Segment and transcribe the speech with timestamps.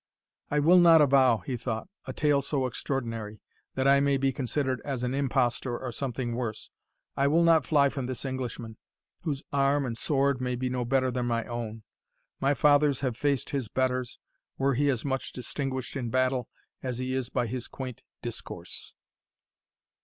[0.49, 3.39] "I will not avow," he thought, "a tale so extraordinary,
[3.75, 6.71] that I may be considered as an impostor or something worse
[7.15, 8.77] I will not fly from this Englishman,
[9.19, 11.83] whose arm and sword may be no better than my own.
[12.39, 14.17] My fathers have faced his betters,
[14.57, 16.49] were he as much distinguished in battle
[16.81, 18.95] as he is by his quaint discourse."